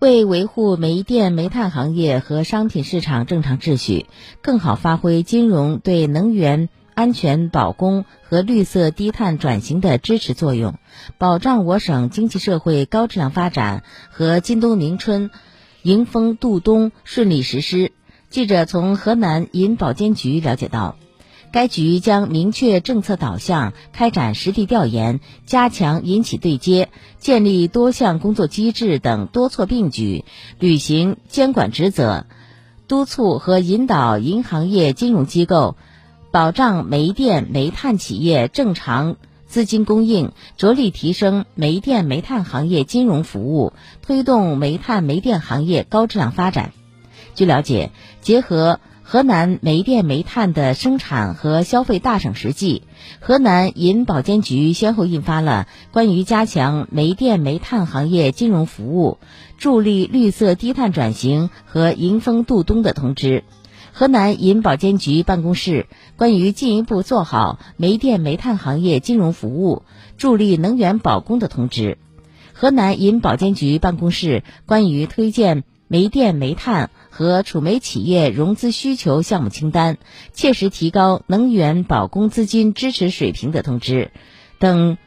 [0.00, 4.06] 为维护煤电、煤炭行业和商品市场正常秩序，
[4.42, 10.78] 更好发挥金融对能源安全保供和绿色低碳转型的支持作用，
[11.18, 15.30] 保障我省经济社会高质量发展和今冬明春
[15.82, 17.90] 迎风度冬顺利实施。
[18.30, 20.94] 记者从河南银保监局了解到。
[21.50, 30.26] 该局将明确政策导向，开展实地调研，加强银企对接，建立多项工作机制等多措并举，
[30.58, 32.26] 履行监管职责，
[32.86, 35.76] 督促和引导银行业金融机构
[36.30, 46.72] 保障煤电煤炭企业正常资金供应，着力提升煤电煤炭行业金融服务，推动煤炭煤电行业高质量发展。
[47.34, 47.90] 据了解，
[48.20, 48.80] 结合。
[49.10, 52.82] 河南煤电煤炭的生产和消费大省实际，
[53.20, 59.16] 河南银保监局先后印发了关于加强煤电煤炭行业金融服务、
[59.56, 63.44] 助力绿色低碳转型和迎风度冬的通知；
[63.94, 65.86] 河南银保监局办公室
[66.18, 69.84] 关于进一步做好煤电煤炭行业金融服务、
[70.18, 71.96] 助力能源保供的通知；
[72.52, 76.90] 河南银保监局办公室关于推荐煤电煤炭。
[77.10, 79.98] 和储煤企业融资需求项目清单，
[80.32, 84.12] 切实提高能源保供资金支持水平的通知
[84.60, 84.98] 等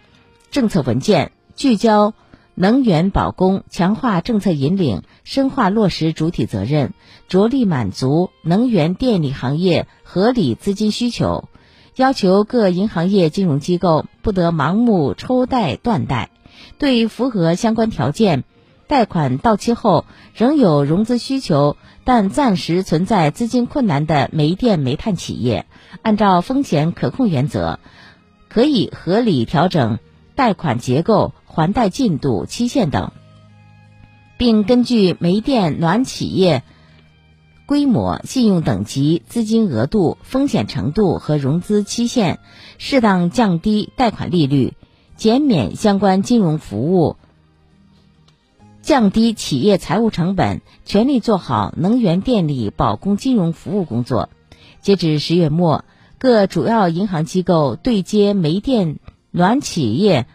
[0.50, 2.14] 政策文件，聚焦
[2.54, 6.94] 能源保供，强化政策引领，深化落实主体责任，
[7.30, 11.48] 着力满足能源电力行业合理资金需求。
[11.96, 16.30] 要求各银行业金融机构不得盲目抽贷断贷，
[16.78, 18.44] 对符合相关条件。
[18.92, 20.04] 贷款到期后
[20.36, 25.66] 仍有融资需求，但暂时存在资金困难的煤电煤炭企业，
[26.02, 27.80] 按照风险可控原则，
[28.50, 29.98] 可以合理调整
[30.36, 33.14] 贷款结构、还贷进度、期限等，
[34.38, 36.62] 并根据煤电暖企业
[37.66, 42.40] 规模、信用等级、资金额度、风险程度和融资期限，
[42.78, 44.74] 适当降低贷款利率，
[45.16, 47.16] 减免相关金融服务。
[48.82, 54.30] 降低企业财务成本，全力做好能源电力保供金融服务工作。
[54.82, 55.86] 截至十月末，
[56.18, 58.98] 各主要银行机构对接煤电
[59.30, 60.26] 暖企业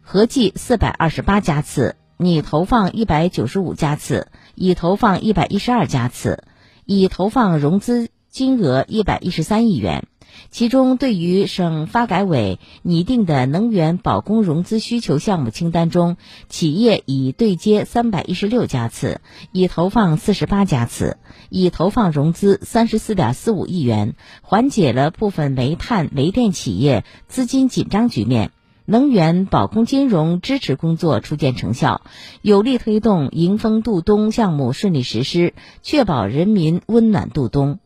[0.00, 6.44] 合计四百二十八家次，拟投放一百九十五家次，已投放一百一十二家次，
[6.86, 10.06] 已投放融资金额一百一十三亿元。
[10.48, 16.16] 其中，对于省发改委拟定的能源保供融资需求项目清单中，
[16.48, 21.16] 企业已对接三百一十六家次，已投放四十八家次，
[21.50, 28.52] 已投放融资三十四点四五亿元，缓解了部分煤炭煤电企业资金紧张局面，
[28.84, 32.02] 能源保供金融支持工作初见成效，
[32.40, 37.80] 有力推动迎风度冬项目顺利实施，确保人民温暖度冬。